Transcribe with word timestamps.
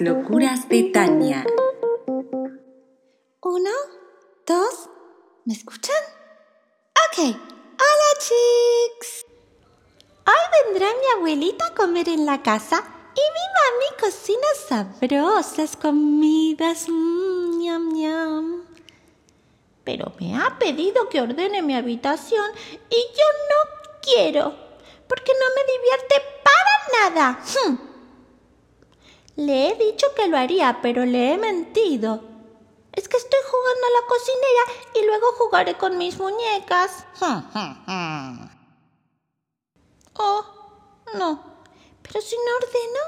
locuras 0.00 0.68
de 0.68 0.82
Tania. 0.92 1.46
Uno, 3.40 3.70
dos, 4.46 4.90
¿me 5.46 5.54
escuchan? 5.54 5.96
Ok, 7.08 7.18
hola 7.18 8.10
chicos. 8.18 9.26
Hoy 10.26 10.64
vendrá 10.66 10.88
mi 10.88 11.06
abuelita 11.16 11.68
a 11.68 11.74
comer 11.74 12.10
en 12.10 12.26
la 12.26 12.42
casa 12.42 12.84
y 13.14 13.20
mi 13.20 13.46
mami 13.56 13.98
cocina 13.98 14.46
sabrosas 14.68 15.76
comidas. 15.76 16.86
Mmm, 16.88 17.58
ñam, 17.58 17.92
ñam. 17.94 18.64
Pero 19.84 20.12
me 20.20 20.36
ha 20.36 20.58
pedido 20.58 21.08
que 21.08 21.22
ordene 21.22 21.62
mi 21.62 21.74
habitación 21.74 22.44
y 22.90 22.96
yo 22.96 23.26
no 23.48 24.00
quiero, 24.02 24.54
porque 25.08 25.32
no 25.32 25.46
me 25.56 25.72
divierte 25.72 26.14
para 26.44 27.10
nada. 27.10 27.40
Hmm. 27.54 27.91
Le 29.36 29.68
he 29.68 29.74
dicho 29.76 30.06
que 30.14 30.28
lo 30.28 30.36
haría, 30.36 30.80
pero 30.82 31.04
le 31.04 31.32
he 31.32 31.38
mentido. 31.38 32.22
Es 32.92 33.08
que 33.08 33.16
estoy 33.16 33.40
jugando 33.50 33.86
a 33.86 33.90
la 34.00 34.06
cocinera 34.06 34.64
y 34.94 35.06
luego 35.06 35.32
jugaré 35.38 35.78
con 35.78 35.96
mis 35.96 36.18
muñecas. 36.18 37.06
oh, 40.14 40.44
no. 41.14 41.52
Pero 42.02 42.20
si 42.20 42.36
no 42.36 42.56
ordeno, 42.56 43.00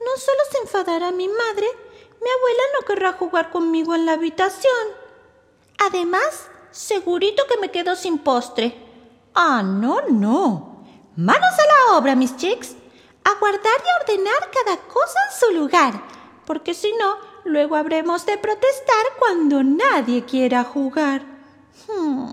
no 0.00 0.16
solo 0.16 0.40
se 0.50 0.58
enfadará 0.58 1.12
mi 1.12 1.28
madre, 1.28 1.68
mi 2.20 2.30
abuela 2.30 2.62
no 2.74 2.86
querrá 2.86 3.12
jugar 3.12 3.50
conmigo 3.52 3.94
en 3.94 4.06
la 4.06 4.14
habitación. 4.14 4.72
Además, 5.78 6.48
segurito 6.72 7.46
que 7.46 7.58
me 7.58 7.70
quedo 7.70 7.94
sin 7.94 8.18
postre. 8.18 8.76
Ah, 9.34 9.62
no, 9.62 10.00
no. 10.08 10.84
Manos 11.16 11.52
a 11.52 11.66
la 11.66 11.98
obra, 11.98 12.16
mis 12.16 12.36
chicks. 12.36 12.74
A 13.24 13.34
guardar 13.40 13.62
y 13.62 14.02
ordenar 14.02 14.50
cada 14.50 14.76
cosa 14.88 15.18
en 15.30 15.38
su 15.38 15.54
lugar, 15.54 15.94
porque 16.46 16.74
si 16.74 16.92
no, 16.92 17.16
luego 17.44 17.76
habremos 17.76 18.26
de 18.26 18.38
protestar 18.38 19.04
cuando 19.18 19.62
nadie 19.62 20.24
quiera 20.24 20.64
jugar. 20.64 21.22
Hmm. 21.88 22.30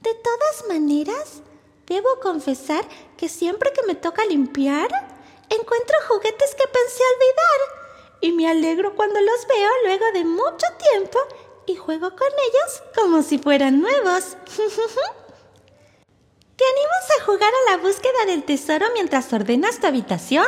De 0.00 0.14
todas 0.14 0.68
maneras, 0.68 1.42
debo 1.86 2.20
confesar 2.20 2.84
que 3.16 3.28
siempre 3.28 3.72
que 3.72 3.86
me 3.86 3.94
toca 3.94 4.24
limpiar, 4.24 4.88
encuentro 5.48 5.96
juguetes 6.08 6.54
que 6.54 6.66
pensé 6.66 7.02
olvidar 7.14 7.82
y 8.20 8.32
me 8.32 8.48
alegro 8.48 8.94
cuando 8.94 9.20
los 9.20 9.46
veo 9.46 9.70
luego 9.84 10.04
de 10.14 10.24
mucho 10.24 10.66
tiempo 10.90 11.18
y 11.66 11.76
juego 11.76 12.10
con 12.10 12.28
ellos 12.28 12.82
como 12.94 13.22
si 13.22 13.38
fueran 13.38 13.80
nuevos. 13.80 14.36
¿Te 16.56 16.64
animas 16.64 17.04
a 17.18 17.24
jugar 17.24 17.50
a 17.50 17.70
la 17.70 17.78
búsqueda 17.82 18.26
del 18.26 18.44
tesoro 18.44 18.86
mientras 18.94 19.32
ordenas 19.32 19.80
tu 19.80 19.86
habitación? 19.86 20.46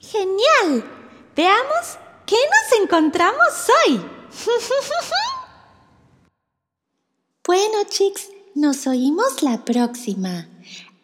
¡Genial! 0.00 0.84
Veamos 1.36 1.98
qué 2.26 2.36
nos 2.36 2.82
encontramos 2.82 3.70
hoy. 3.86 3.96
bueno, 7.46 7.84
chicos, 7.88 8.28
nos 8.54 8.86
oímos 8.86 9.42
la 9.42 9.64
próxima. 9.64 10.48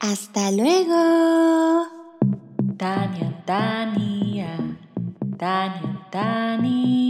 Hasta 0.01 0.51
luego. 0.51 1.87
Tania, 2.77 3.43
Tania, 3.47 4.59
Tania, 5.39 6.09
Tania. 6.11 7.04